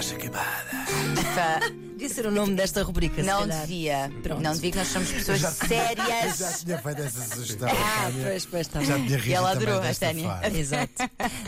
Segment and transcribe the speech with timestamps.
[0.00, 0.64] Acha queimada.
[2.14, 3.22] Ser o nome desta rubrica.
[3.22, 4.10] Não devia.
[4.22, 4.42] Pronto.
[4.42, 6.62] Não devia que nós somos pessoas já sérias.
[6.64, 7.68] tinha feito essa sugestão.
[7.68, 8.26] Ah, Tânia.
[8.26, 10.28] pois, pois, está Já tinha rido ela também adorou, a Tânia.
[10.28, 10.58] fase.
[10.58, 10.92] Exato.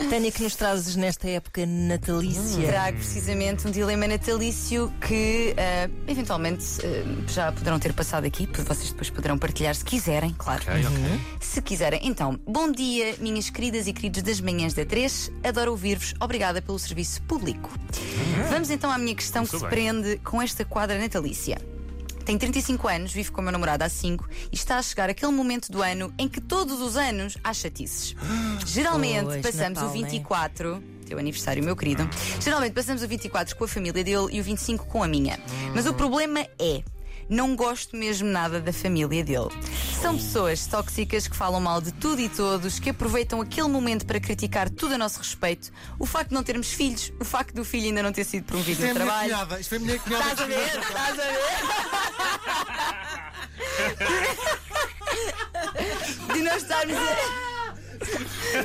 [0.09, 2.67] Tânia, que nos trazes nesta época natalícia?
[2.67, 8.61] Trago precisamente um dilema natalício que eh, eventualmente eh, já poderão ter passado aqui, porque
[8.63, 10.63] vocês depois poderão partilhar se quiserem, claro.
[10.63, 11.19] Ok, ok.
[11.41, 11.99] Se quiserem.
[12.03, 15.31] Então, bom dia, minhas queridas e queridos das manhãs da 3.
[15.43, 16.13] Adoro ouvir-vos.
[16.19, 17.69] Obrigada pelo serviço público.
[18.49, 21.57] Vamos então à minha questão que se prende com esta quadra natalícia.
[22.25, 25.31] Tenho 35 anos, vivo com o meu namorado há 5 e está a chegar aquele
[25.31, 28.15] momento do ano em que todos os anos há chatices.
[28.65, 30.07] Geralmente Pois, passamos Natal, o né?
[30.07, 32.09] 24, teu aniversário, meu querido.
[32.39, 35.37] Geralmente passamos o 24 com a família dele e o 25 com a minha.
[35.75, 36.81] Mas o problema é.
[37.29, 39.49] Não gosto mesmo nada da família dele.
[40.01, 44.19] São pessoas tóxicas que falam mal de tudo e todos, que aproveitam aquele momento para
[44.19, 45.71] criticar tudo a nosso respeito.
[45.97, 48.81] O facto de não termos filhos, o facto do filho ainda não ter sido promovido
[48.83, 49.29] Isto é no trabalho.
[49.31, 49.59] cunhada.
[49.59, 50.23] Isto foi a minha cunhada.
[50.31, 50.79] Estás a ver?
[50.79, 51.33] Estás a ver?
[56.33, 57.43] De não estarmos a.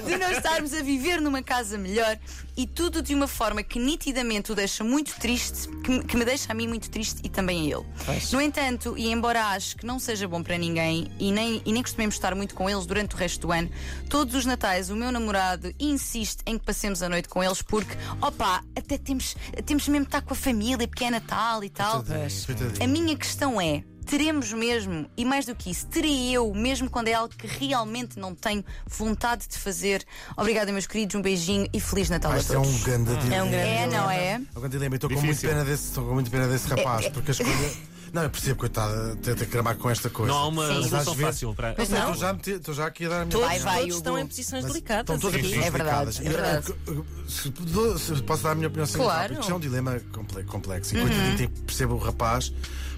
[0.05, 2.19] De não estarmos a viver numa casa melhor
[2.59, 6.25] e tudo de uma forma que nitidamente o deixa muito triste, que, me- que me
[6.25, 7.87] deixa a mim muito triste e também a ele.
[8.33, 11.81] No entanto, e embora acho que não seja bom para ninguém e nem, e nem
[11.83, 13.71] costumemos estar muito com eles durante o resto do ano,
[14.11, 17.95] todos os natais o meu namorado insiste em que passemos a noite com eles porque,
[18.21, 22.03] opá, até temos, temos mesmo de estar com a família porque é Natal e tal.
[22.03, 22.85] Coitadinho, coitadinho.
[22.85, 27.09] A minha questão é: teremos mesmo, e mais do que isso, terei eu, mesmo quando
[27.09, 30.03] é algo que realmente não tenho vontade de fazer?
[30.37, 32.75] Obrigada, meus queridos, um beijinho e Feliz Natal Ah, a Isto é todos.
[32.75, 33.35] um grande dilema.
[33.35, 34.31] É um grande É, não é?
[34.33, 34.95] É um grande dilema.
[34.95, 37.98] E Estou com muito pena desse, estou com muito pena desse rapaz, porque a escolha.
[38.13, 40.33] Não, eu percebo, coitada, ter ter que cramar com esta coisa.
[40.33, 40.73] Não há uma Sim.
[40.75, 41.75] Solução às vezes- fácil para.
[41.79, 42.15] Mas Estou não.
[42.15, 44.19] já, a meter- estou já aqui a dar a minha Todos, Vai, vai, todos estão
[44.19, 45.01] em posições Mas delicadas.
[45.03, 46.21] Estão todas em posições É verdade, delicadas.
[46.21, 46.75] é verdade.
[46.87, 49.21] E, uh, Se, dou- se posso dar a minha opinião assim, Claro.
[49.21, 50.95] rápido, isto é um dilema comple- complexo.
[50.95, 51.01] Uhum.
[51.03, 52.53] E coitadinho, tem que perceber o rapaz,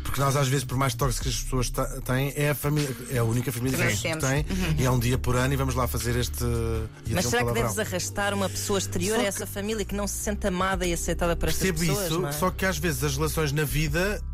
[0.05, 1.71] porque nós, às vezes, por mais tóxicas as pessoas
[2.05, 4.25] têm, é a, família, é a única família que eles Temos.
[4.25, 4.47] têm.
[4.79, 6.43] E é um dia por ano e vamos lá fazer este.
[6.45, 9.85] Mas dizer um será que deves arrastar uma pessoa exterior Só a que- essa família
[9.85, 12.07] que não se sente amada e aceitada por estas Percebo pessoas?
[12.11, 12.33] isso, não é?
[12.33, 14.30] só que às vezes as relações na vida eh,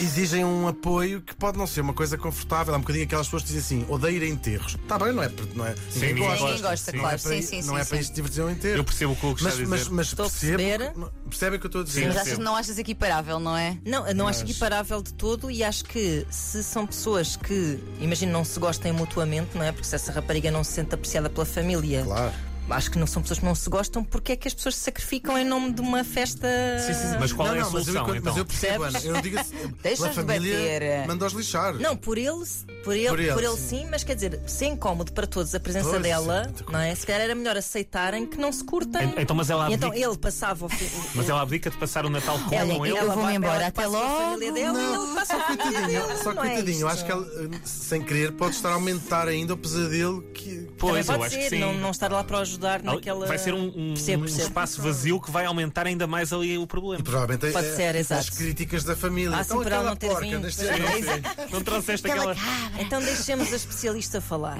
[0.00, 2.74] exigem um apoio que pode não ser uma coisa confortável.
[2.74, 4.74] Há um bocadinho aquelas pessoas que dizem assim: odeio ir a enterros.
[4.74, 5.30] Está bem, não é?
[5.54, 6.44] Não é ninguém gosta.
[6.46, 6.96] Ninguém gosta, sim.
[6.96, 7.22] Não é claro.
[7.22, 7.80] para, Sim, sim, não sim.
[7.80, 7.98] é para sim.
[7.98, 8.76] isto divertir um enterro.
[8.78, 9.90] Eu percebo o que o que está mas, a dizer.
[9.92, 12.00] mas, percebo, percebem o que eu estou a dizer.
[12.02, 13.78] Sim, Mas achas, não achas equiparável, não é?
[13.84, 18.32] Não, não acho Mas- equiparável de todo e acho que se são pessoas que, imagino,
[18.32, 19.72] não se gostem mutuamente, não é?
[19.72, 22.32] Porque se essa rapariga não se sente apreciada pela família, Claro.
[22.72, 24.80] Acho que não são pessoas que não se gostam, porque é que as pessoas se
[24.82, 26.48] sacrificam em nome de uma festa.
[26.86, 27.16] Sim, sim, sim.
[27.20, 28.32] Mas qual não, é a não, mas solução, eu, então?
[28.32, 29.00] Mas eu percebo, Ana.
[29.00, 29.56] Eu digo assim.
[29.82, 31.74] Deixa-os pela família, manda-os lixar.
[31.74, 32.44] Não, por ele,
[32.84, 33.78] por ele, Por por ele, ele, sim.
[33.78, 33.86] sim.
[33.90, 36.94] mas quer dizer, se é incómodo para todos a presença Pois, dela, sim, não é?
[36.94, 39.08] Se calhar era melhor aceitarem que não se curtem.
[39.08, 40.88] En- então, mas ela E então abdica- ele passava o fim.
[41.14, 42.90] Mas ela abdica de passar o Natal com Olha, ele.
[42.90, 44.30] eu vou-me vai- embora, ela até logo.
[44.32, 46.18] família dela e ele passa com a família Coitadinho, dele.
[46.22, 46.94] só não é coitadinho, eu isto?
[46.94, 50.68] acho que ela, eh, sem querer, pode estar a aumentar ainda o pesadelo que.
[50.78, 51.58] Pois, eu acho que sim.
[51.60, 53.26] não, não estar lá para o ajudar naquela.
[53.26, 56.66] Vai ser um, um- Percebo, um espaço vazio que vai aumentar ainda mais ali o
[56.66, 57.02] problema.
[57.02, 58.36] Provavelmente Pode é- ser, as exato.
[58.36, 59.36] críticas da família.
[59.36, 60.42] Ah, sim, Então, por ela aquela não ter porca, vindo.
[60.42, 62.36] deixa- Não trouxeste aquela.
[62.78, 64.58] Então deixemos a especialista falar.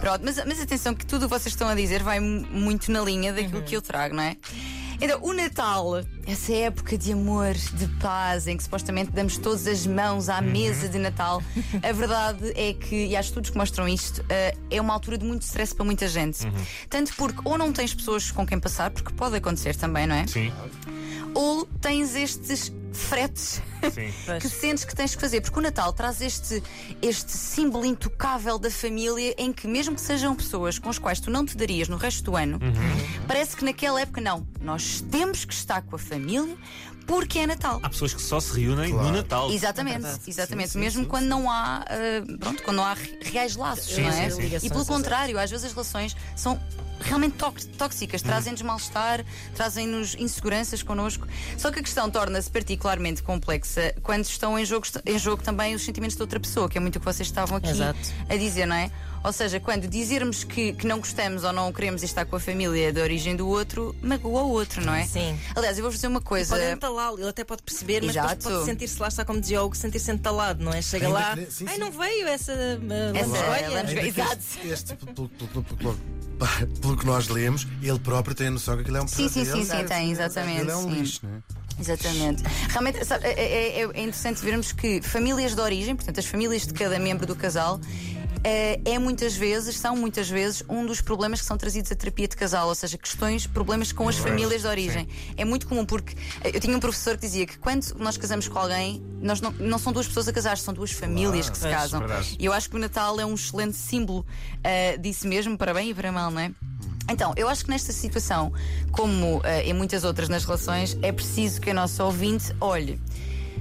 [0.00, 2.90] Pronto, mas, mas atenção que tudo o que vocês estão a dizer vai mu- muito
[2.90, 4.36] na linha daquilo que eu trago, não é?
[5.04, 9.84] Então, o Natal, essa época de amor, de paz, em que supostamente damos todas as
[9.84, 11.42] mãos à mesa de Natal,
[11.82, 15.24] a verdade é que, e há estudos que mostram isto, eh, é uma altura de
[15.24, 16.46] muito stress para muita gente.
[16.88, 20.24] Tanto porque ou não tens pessoas com quem passar, porque pode acontecer também, não é?
[20.28, 20.52] Sim,
[21.34, 23.60] Ou tens estes fretes
[23.92, 24.12] sim.
[24.40, 26.62] que sentes que tens que fazer, porque o Natal traz este,
[27.00, 31.30] este símbolo intocável da família em que, mesmo que sejam pessoas com as quais tu
[31.30, 32.58] não te darias no resto do ano,
[33.26, 34.46] parece que naquela época não.
[34.60, 36.56] Nós temos que estar com a família
[37.06, 37.80] porque é Natal.
[37.82, 39.08] Há pessoas que só se reúnem Claro.
[39.08, 39.50] no Natal.
[39.52, 40.78] Exatamente, exatamente.
[40.78, 44.30] Mesmo quando não há, ah, pronto, quando não há re- reais laços, Sim, não é?
[44.30, 44.66] sim, sim.
[44.66, 46.60] E pelo contrário, às vezes as relações são
[47.02, 51.26] realmente tóx- tóxicas, trazem-nos mal-estar, trazem-nos inseguranças connosco.
[51.58, 55.84] Só que a questão torna-se particularmente complexa quando estão em jogo, em jogo também os
[55.84, 57.98] sentimentos de outra pessoa, que é muito o que vocês estavam aqui Exato.
[58.28, 58.90] a dizer, não é?
[59.24, 62.92] Ou seja, quando dizermos que, que não gostamos ou não queremos estar com a família
[62.92, 65.04] da origem do outro, magoa o outro, não é?
[65.04, 65.38] Sim.
[65.54, 66.56] Aliás, eu vou dizer uma coisa.
[66.56, 68.34] Pode entalá-lo, ele até pode perceber, mas Exato.
[68.34, 70.82] depois pode sentir-se lá, está como dizia o Hugo, sentir-se entalado, não é?
[70.82, 71.80] Chega Ainda lá, querer- sim, ai sim.
[71.80, 72.56] não veio essa, uh,
[73.16, 73.78] Essa lamesgoia." lamesgoia.
[73.78, 74.38] Ainda que Exato.
[74.38, 75.98] Este, este, pelo, pelo- pelo-
[76.46, 79.28] pelo- pelo que nós lemos, ele próprio tem a noção que aquilo é um Sim,
[79.28, 80.90] sim, sim, sim, tem, exatamente, Ele é um sim.
[81.00, 81.62] lixo, não é?
[81.80, 82.42] Exatamente.
[82.68, 86.74] Realmente sabe, é, é- é interessante vermos que famílias de origem, portanto, as famílias de
[86.74, 87.80] cada membro do casal,
[88.84, 92.36] é muitas vezes, são muitas vezes, um dos problemas que são trazidos à terapia de
[92.36, 95.08] casal, ou seja, questões, problemas com as famílias de origem.
[95.36, 98.48] É muito comum porque eh, eu tinha um professor que dizia que quando nós casamos
[98.48, 101.68] com alguém, nós não, não são duas pessoas a casar, são duas famílias que se
[101.68, 102.00] casam.
[102.00, 102.36] verdade.
[102.38, 104.26] E eu acho que o Natal é um excelente símbolo
[104.64, 106.50] eh, disso mesmo, para bem e para mal, não é?
[107.10, 108.52] Então, eu acho que nesta situação,
[108.90, 113.00] como eh, em muitas outras nas relações, é preciso que a nossa ouvinte olhe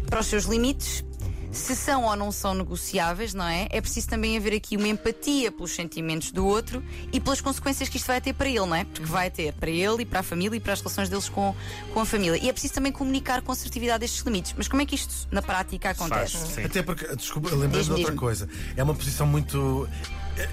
[0.05, 1.03] para os seus limites.
[1.51, 3.67] Se são ou não são negociáveis, não é?
[3.69, 7.97] É preciso também haver aqui uma empatia pelos sentimentos do outro e pelas consequências que
[7.97, 8.85] isto vai ter para ele, não é?
[8.85, 11.53] Porque vai ter para ele e para a família e para as relações deles com,
[11.93, 12.39] com a família.
[12.41, 14.53] E é preciso também comunicar com assertividade estes limites.
[14.55, 16.37] Mas como é que isto na prática acontece?
[16.37, 16.63] Faz, sim.
[16.63, 18.47] Até porque, desculpa, lembrei-me de outra coisa.
[18.77, 19.89] É uma posição muito.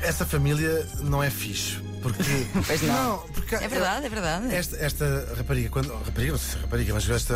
[0.03, 1.81] Essa família não é fixe.
[2.03, 2.23] Porque.
[2.67, 3.19] Pois não.
[3.33, 4.55] porque É verdade, é verdade.
[4.55, 5.93] Esta, esta rapariga, quando.
[5.93, 7.35] Rapariga, não sei se é rapariga, mas esta.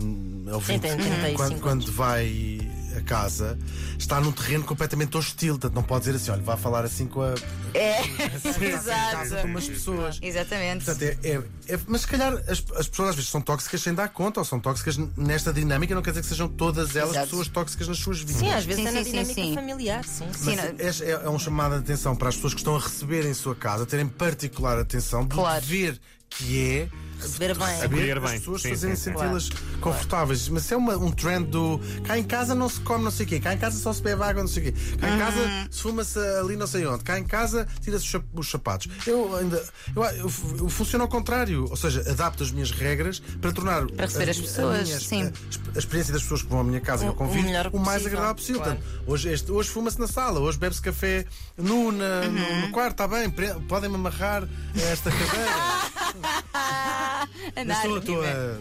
[0.00, 2.63] hum, ouvinte, tem 35 quando, quando vai
[3.04, 3.58] casa,
[3.98, 5.54] está num terreno completamente hostil.
[5.54, 7.34] Portanto, não pode dizer assim: olha, vá falar assim com a.
[7.74, 8.02] É,
[8.42, 9.46] casa de exato.
[9.46, 10.18] umas pessoas.
[10.22, 10.84] Exatamente.
[10.84, 11.42] Portanto, é, é-
[11.74, 14.44] é- mas se calhar as, as pessoas às vezes são tóxicas sem dar conta, ou
[14.44, 17.26] são tóxicas nesta dinâmica, não quer dizer que sejam todas elas Exato.
[17.28, 18.36] pessoas tóxicas nas suas vidas.
[18.36, 19.54] Sim, às vezes Sim, é na sim, dinâmica sim.
[19.54, 20.26] familiar, sim.
[20.32, 20.50] sim.
[20.50, 22.80] Sim, Mas não- é, é um chamado de atenção para as pessoas que estão a
[22.80, 25.60] receber em sua casa, terem particular atenção do Claro.
[25.60, 26.00] dever
[26.38, 26.88] que é
[27.20, 27.66] Receber bem.
[27.80, 28.38] As bem.
[28.38, 29.48] pessoas Sim, fazerem senti-las
[29.80, 30.46] confortáveis.
[30.48, 33.28] Mas é uma- um trend do cá em casa não se come não sei o
[33.28, 35.38] quê, cá em casa só se bebe água não sei o quê, cá em casa
[35.70, 38.88] se fuma-se ali não sei onde, cá em casa tira-se os chap- os sapatos.
[39.06, 39.64] Eu ainda
[39.96, 44.04] eu, eu, eu funciono ao contrário, ou seja, adapto as minhas regras para tornar Para
[44.06, 45.22] receber a- as a pessoas, minha- sim.
[45.22, 47.46] a, a experiência das pessoas que vão à minha casa e O- ao convite o
[47.46, 48.60] melhor o mais possível, agradável possível.
[48.62, 48.76] claro.
[48.80, 51.24] Portanto, Hoje, este- hoje fuma-se na sala, hoje bebe-se café
[51.56, 52.32] nu na- Uhum.
[52.32, 55.93] no, no quarto, está bem, pre- podem-me amarrar a esta cadeira.
[57.56, 58.58] Andar, estou, estou a.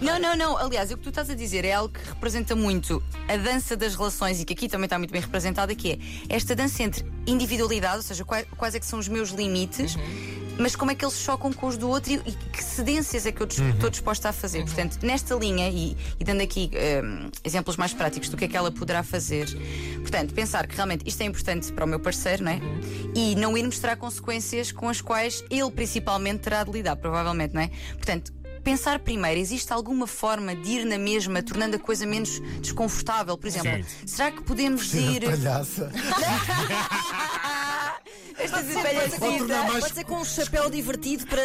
[0.00, 0.56] Não, não, não.
[0.56, 3.94] Aliás, o que tu estás a dizer é algo que representa muito a dança das
[3.94, 5.98] relações e que aqui também está muito bem representada, que é
[6.28, 9.96] esta dança entre individualidade, ou seja, quais, quais é que são os meus limites,
[10.58, 13.32] mas como é que eles chocam com os do outro e, e que cedências é
[13.32, 14.64] que eu dis- estou disposta a fazer.
[14.64, 16.70] Portanto, nesta linha, e, e dando aqui
[17.02, 19.46] hum, exemplos mais práticos do que é que ela poderá fazer,
[20.00, 22.60] portanto, pensar que realmente isto é importante para o meu parceiro, não é?
[23.14, 27.62] E não ir mostrar consequências com as quais ele principalmente terá de lidar, provavelmente, não
[27.62, 27.70] é?
[27.94, 28.32] Portanto,
[28.62, 33.36] pensar primeiro, existe alguma forma de ir na mesma, tornando a coisa menos desconfortável?
[33.38, 35.24] Por exemplo, será que podemos ir.
[35.24, 35.90] Palhaça.
[38.56, 41.42] Esta Ou tornar mais- Pode ser com um chapéu divertido para,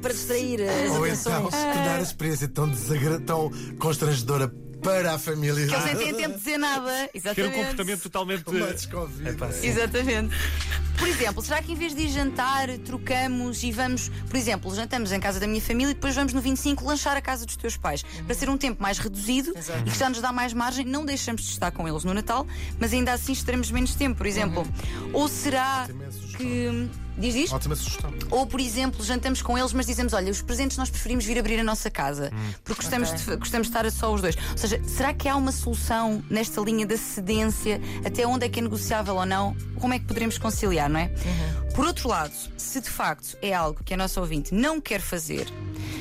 [0.00, 1.20] para distrair as Ou atenções.
[1.26, 3.20] então tornar a experiência tão, desagra...
[3.20, 4.52] tão constrangedora
[4.84, 5.66] para a família.
[5.66, 6.84] Que eles nem têm tempo de dizer nada.
[7.08, 7.56] Ter um Exatamente.
[7.56, 8.44] comportamento totalmente.
[8.46, 9.30] Uma desconvida.
[9.30, 9.66] Epá, sim.
[9.66, 10.36] Exatamente.
[10.98, 15.10] Por exemplo, será que em vez de ir jantar, trocamos e vamos, por exemplo, jantamos
[15.10, 17.76] em casa da minha família e depois vamos no 25 lanchar a casa dos teus
[17.76, 19.80] pais, para ser um tempo mais reduzido Exato.
[19.86, 22.46] e que já nos dá mais margem, não deixamos de estar com eles no Natal,
[22.78, 24.66] mas ainda assim estaremos menos tempo, por exemplo.
[25.12, 25.88] Ou será
[26.36, 26.88] que.
[27.16, 27.54] Diz isto?
[27.54, 28.12] Ótima sugestão.
[28.30, 31.60] Ou, por exemplo, jantamos com eles, mas dizemos: olha, os presentes nós preferimos vir abrir
[31.60, 32.32] a nossa casa,
[32.64, 34.36] porque gostamos, de, gostamos de estar só os dois.
[34.52, 37.80] Ou seja, será que há uma solução nesta linha da cedência?
[38.04, 39.56] Até onde é que é negociável ou não?
[39.80, 41.10] Como é que poderemos conciliar, não é?
[41.74, 45.46] Por outro lado, se de facto é algo que a nossa ouvinte não quer fazer,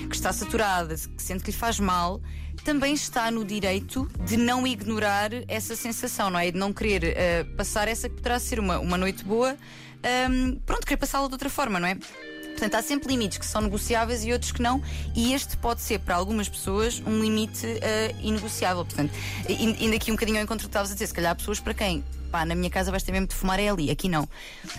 [0.09, 2.21] que está saturada, que sente que lhe faz mal.
[2.63, 6.49] Também está no direito de não ignorar essa sensação, não é?
[6.49, 9.57] De não querer eh, passar essa que poderá ser uma, uma noite boa,
[10.03, 11.95] ahm, pronto, querer passá-la de outra forma, não é?
[11.95, 14.81] Portanto, há sempre limites que são negociáveis e outros que não,
[15.15, 18.85] e este pode ser para algumas pessoas um limite eh, inegociável.
[18.85, 19.11] Portanto,
[19.49, 21.59] in- indo aqui um bocadinho ao encontro que estavas a dizer, se calhar há pessoas
[21.59, 24.29] para quem, pá, na minha casa vais ter mesmo de fumar é ali, aqui não.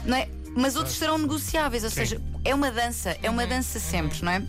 [0.04, 0.28] não é?
[0.56, 4.40] Mas outros serão negociáveis, ou seja, é uma dança, é uma dança sempre, não é?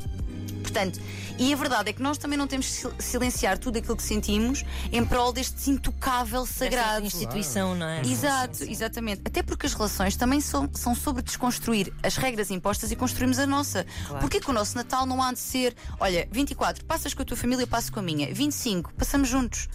[0.75, 0.99] Portanto,
[1.39, 4.65] e a verdade é que nós também não temos sil- silenciar tudo aquilo que sentimos
[4.91, 7.05] em prol deste intocável sagrado.
[7.05, 8.01] instituição, não é?
[8.01, 9.21] Exato, exatamente.
[9.23, 13.47] Até porque as relações também são, são sobre desconstruir as regras impostas e construirmos a
[13.47, 13.85] nossa.
[14.19, 17.37] Porquê que o nosso Natal não há de ser, olha, 24, passas com a tua
[17.37, 18.33] família, eu passo com a minha.
[18.33, 19.69] 25, passamos juntos.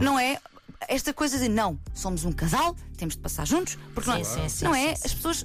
[0.00, 0.38] Não é?
[0.88, 4.48] Esta coisa de não, somos um casal, temos de passar juntos, porque não, Sim, não
[4.48, 4.94] sim, é?
[4.94, 5.02] sim.
[5.06, 5.44] As pessoas.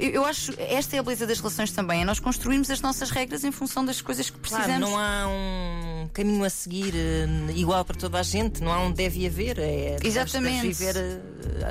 [0.00, 3.44] Eu acho esta é a beleza das relações também, é nós construirmos as nossas regras
[3.44, 4.66] em função das coisas que precisamos.
[4.66, 8.80] Claro, não há um caminho a seguir eh, igual para toda a gente, não há
[8.80, 9.58] um deve haver.
[9.58, 10.66] É, Exatamente.
[10.66, 11.20] viver eh,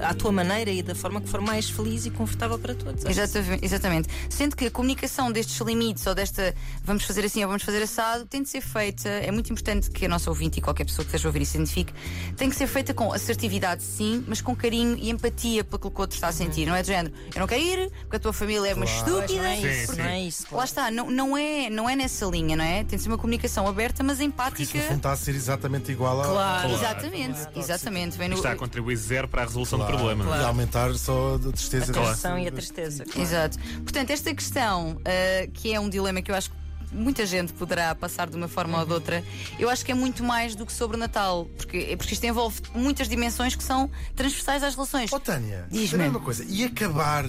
[0.03, 3.05] à tua maneira e da forma que for mais feliz e confortável para todos.
[3.05, 4.09] Exatamente, exatamente.
[4.29, 6.53] Sendo que a comunicação destes limites ou desta
[6.83, 9.09] vamos fazer assim ou vamos fazer assado tem de ser feita.
[9.09, 11.57] É muito importante que a nossa ouvinte e qualquer pessoa que esteja a ouvir isso
[11.57, 11.93] identifique.
[12.35, 16.01] Tem que ser feita com assertividade, sim, mas com carinho e empatia pelo que o
[16.01, 16.65] outro está a sentir.
[16.65, 19.33] Não é do género, eu não quero ir, porque a tua família é uma estúpida.
[19.33, 19.97] Não é isso, sim.
[19.97, 20.45] não é isso.
[20.51, 22.83] Lá está, não, não, é, não é nessa linha, não é?
[22.83, 24.77] Tem de ser uma comunicação aberta, mas Isso empática.
[24.77, 26.25] no fundo está a ser exatamente igual a.
[26.25, 26.73] Claro.
[26.73, 28.17] Exatamente, exatamente.
[28.17, 28.35] Vem no...
[28.35, 30.37] Está a contribuir zero para a resolução Claro, do problema.
[30.37, 33.03] E aumentar só a tristeza A canção e a tristeza.
[33.03, 33.21] claro.
[33.21, 33.57] Exato.
[33.83, 36.55] Portanto, esta questão, ah, que é um dilema que eu acho que
[36.91, 39.23] muita gente poderá passar de uma forma ou de outra,
[39.59, 42.61] eu acho que é muito mais do que sobre o Natal, porque, porque isto envolve
[42.73, 45.11] muitas dimensões que são transversais às relações.
[45.11, 45.99] Oh, Tânia, Diz-me.
[46.03, 46.45] diz uma coisa.
[46.47, 47.25] E acabar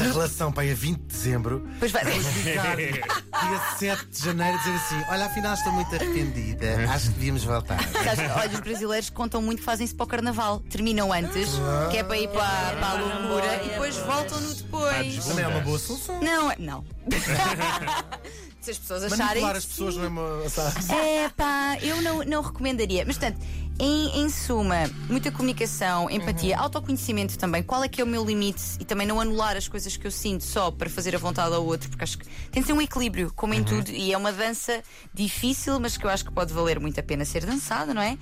[0.00, 2.04] a relação para aí a 20 de dezembro, Pois vai.
[2.04, 7.12] depois ligar dia 7 de janeiro dizer assim: Olha, afinal estou muito arrependida, acho que
[7.14, 7.78] devíamos voltar.
[7.92, 10.60] Sabes, Olha, os brasileiros contam muito, fazem-se para o carnaval.
[10.60, 11.48] Terminam antes,
[11.90, 12.40] que é para ir para,
[12.76, 15.24] para a loucura, e depois voltam-no depois.
[15.26, 16.20] Também é uma boa solução.
[16.20, 16.84] Não, não.
[18.70, 19.26] Se as pessoas acharem.
[19.26, 20.48] Manipular as pessoas não é uma.
[20.48, 21.00] sabe?
[21.00, 23.04] É pá, eu não, não recomendaria.
[23.04, 23.44] Mas, portanto,
[23.78, 27.62] em, em suma, muita comunicação, empatia, autoconhecimento também.
[27.62, 28.62] Qual é que é o meu limite?
[28.78, 31.64] E também não anular as coisas que eu sinto só para fazer a vontade ao
[31.64, 33.90] outro, porque acho que tem de ser um equilíbrio, como em tudo.
[33.90, 34.82] E é uma dança
[35.14, 38.18] difícil, mas que eu acho que pode valer muito a pena ser dançada, não é?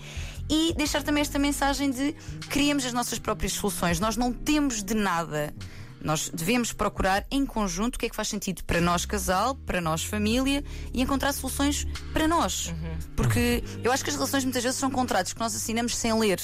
[0.48, 2.14] E deixar também esta mensagem de
[2.48, 4.00] criamos as nossas próprias soluções.
[4.00, 5.52] Nós não temos de nada.
[6.00, 9.80] Nós devemos procurar em conjunto o que é que faz sentido para nós, casal, para
[9.80, 12.72] nós, família e encontrar soluções para nós.
[13.16, 16.40] Porque eu acho que as relações muitas vezes são contratos que nós assinamos sem ler.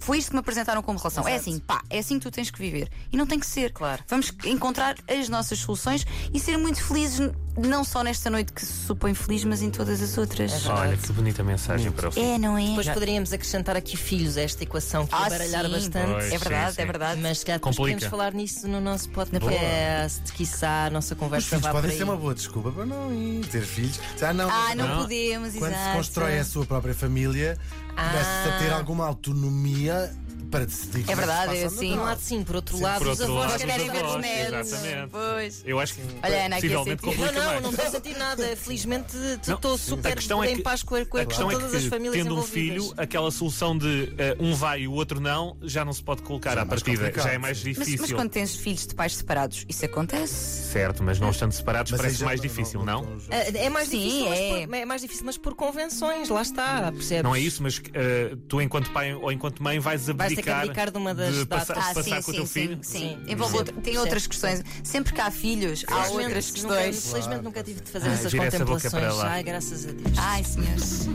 [0.00, 1.28] Foi isto que me apresentaram como relação.
[1.28, 2.88] É assim, pá, é assim que tu tens que viver.
[3.12, 3.70] E não tem que ser.
[3.72, 4.02] Claro.
[4.08, 7.30] Vamos encontrar as nossas soluções e ser muito felizes,
[7.68, 10.66] não só nesta noite que se supõe feliz, mas em todas as outras.
[10.66, 12.20] Olha que bonita mensagem para o fim.
[12.34, 12.66] É, não é?
[12.68, 15.70] Depois poderíamos acrescentar aqui filhos a esta equação que Ah, ia baralhar sim.
[15.70, 16.12] bastante.
[16.12, 16.32] Pois.
[16.32, 16.90] É verdade, sim, é sim.
[16.90, 17.20] verdade.
[17.20, 17.96] Mas se calhar depois Complica.
[17.98, 20.32] podemos falar nisso no nosso podcast.
[20.32, 23.12] Quiçá a nossa Os conversa filhos vá por podem ser uma boa desculpa para não
[23.12, 24.00] ir ter filhos.
[24.22, 24.98] Ah, não, Ah, não, Não.
[25.02, 25.90] podemos, Quando exato.
[25.90, 27.58] se constrói a sua própria família,
[27.94, 30.12] começa a ter alguma autonomia
[30.50, 31.04] para decidir.
[31.04, 31.90] como É verdade, é assim.
[31.90, 33.92] Por um lado, sim, por outro Sim, lado, Por os outro avós lado, querem os
[33.92, 34.72] ver os netos.
[34.72, 35.08] exatamente.
[35.10, 35.62] Pois.
[35.64, 37.18] Eu acho que Olha, Ana, aqui possivelmente sentir.
[37.18, 37.62] Não, complica não, mais.
[37.62, 38.56] não estou a sentir nada.
[38.56, 39.16] Felizmente
[39.48, 41.74] estou super a é em que, paz com, a- com, a- questão com é todas
[41.74, 45.20] as que famílias tendo um filho, aquela solução de eh, um vai e o outro
[45.20, 46.98] não, já não se pode colocar Já é à mais partida.
[47.04, 47.68] complicado, Já é mais sim.
[47.76, 48.00] Mas, difícil.
[48.02, 50.70] mas quando tens filhos de pais separados, isso acontece?
[50.72, 53.06] Certo, mas não estando separados Mas parece mais difícil, não?
[53.30, 54.66] Ah, É mais Sim, difícil, é.
[54.66, 57.22] por, é mais difícil, mas por convenções, lá está, percebes?
[57.24, 60.56] Não é isso, mas eh, tu, enquanto pai ou enquanto mãe, vais Vais ter que
[60.56, 61.90] abdicar, de uma das passar, datas.
[61.90, 62.78] Ah, passar sim, com o sim, teu sim, filho.
[62.82, 62.98] sim.
[62.98, 63.18] Sim.
[63.28, 63.98] Envolve outra- tem Sim.
[64.00, 64.62] outras questões.
[64.82, 67.10] Sempre que há filhos, há outras nunca- questões.
[67.10, 68.92] Felizmente nunca tive de fazer Ai, essas essa contemplações.
[68.92, 69.30] para lá.
[69.32, 70.18] Ai, graças a Deus.
[70.18, 71.08] Ai, senhores.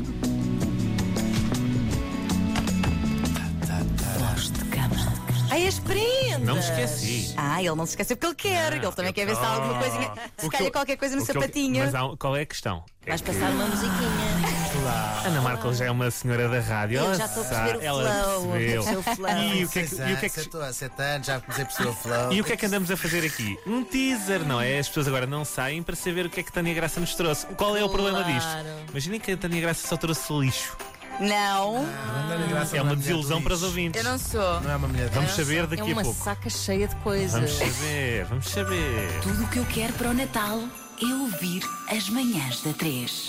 [5.52, 6.42] Ai, as prendas!
[6.42, 7.34] Não me esqueci.
[7.38, 8.74] Ah, ele não se esquece porque ele quer.
[8.74, 10.12] ele também quer ver se há alguma coisinha.
[10.38, 11.84] Se O calhar qualquer coisa no o que eu- sapatinho.
[11.86, 12.84] Mas há- qual é a questão?
[13.06, 14.65] É Vais que passar uma musiquinha.
[14.90, 16.98] Ana Markel já é uma senhora da rádio.
[17.00, 18.52] Eu ela já estou a perceber o ela flow.
[18.52, 18.82] percebeu.
[18.82, 19.30] o flow.
[19.56, 21.40] E o que é que, e o que, é que, sete anos, sete anos, já
[21.42, 22.32] comecei por sua flow.
[22.34, 23.58] e o que é que andamos a fazer aqui?
[23.66, 24.80] Um teaser, não é?
[24.80, 27.46] As pessoas agora não saem para saber o que é que Tânia Graça nos trouxe.
[27.58, 28.34] Qual é o problema Claro.
[28.34, 28.90] disto?
[28.92, 30.76] Imaginem que a Tânia Graça só trouxe lixo.
[31.20, 31.86] Não,
[32.50, 34.04] Graça É uma do desilusão para os ouvintes.
[34.04, 34.60] eu não sou.
[34.62, 36.22] Não é uma mulher Vamos saber É daqui a uma pouco.
[36.24, 37.32] saca cheia de coisas.
[37.32, 39.20] Vamos saber, vamos saber.
[39.24, 40.60] Tudo o que eu quero para o Natal
[41.02, 43.24] é ouvir as manhãs da 3.